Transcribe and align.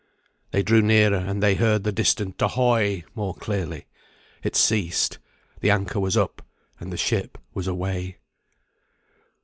They 0.49 0.63
drew 0.63 0.81
nearer, 0.81 1.15
and 1.19 1.43
they 1.43 1.53
heard 1.53 1.83
the 1.83 1.91
distant 1.91 2.41
"ahoy" 2.41 3.03
more 3.13 3.35
clearly. 3.35 3.85
It 4.41 4.55
ceased. 4.55 5.19
The 5.59 5.69
anchor 5.69 5.99
was 5.99 6.17
up, 6.17 6.41
and 6.79 6.91
the 6.91 6.97
ship 6.97 7.37
was 7.53 7.67
away. 7.67 8.17